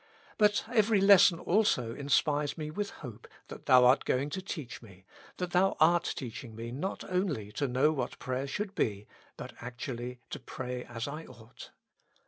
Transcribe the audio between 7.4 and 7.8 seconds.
to